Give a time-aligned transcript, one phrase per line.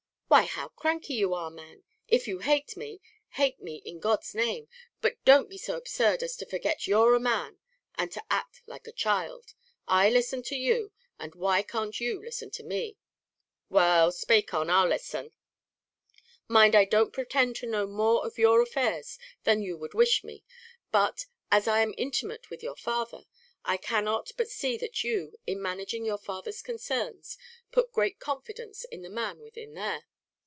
[0.31, 1.83] "Why how cranky you are, man!
[2.07, 3.01] If you hate me,
[3.31, 4.69] hate me in God's name,
[5.01, 7.59] but don't be so absurd as to forget you're a man,
[7.95, 9.53] and to act like a child.
[9.89, 12.95] I listened to you and why can't you listen to me?"
[13.67, 15.33] "Well, spake on, I'll listen."
[16.47, 20.45] "Mind, I don't pretend to know more of your affairs than you would wish me;
[20.93, 23.25] but, as I am intimate with your father,
[23.65, 27.37] I cannot but see that you, in managing your father's concerns,
[27.73, 30.05] put great confidence in the man within there."